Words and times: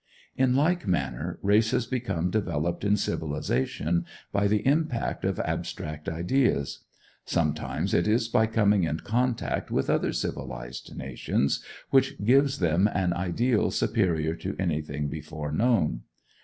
In 0.35 0.55
like 0.55 0.87
manner, 0.87 1.37
races 1.43 1.85
become 1.85 2.31
developed 2.31 2.83
in 2.83 2.97
civilization 2.97 4.07
by 4.31 4.47
the 4.47 4.65
impact 4.65 5.23
of 5.23 5.39
abstract 5.41 6.09
ideas. 6.09 6.79
Sometimes 7.23 7.93
it 7.93 8.07
is 8.07 8.27
by 8.27 8.47
coming 8.47 8.83
in 8.83 9.01
contact 9.01 9.69
with 9.69 9.91
other 9.91 10.11
civilized 10.11 10.97
nations, 10.97 11.63
which 11.91 12.15
gives 12.25 12.57
them 12.57 12.89
an 12.91 13.13
ideal 13.13 13.69
superior 13.69 14.33
to 14.37 14.55
anything 14.57 15.07
before 15.07 15.51
known. 15.51 16.01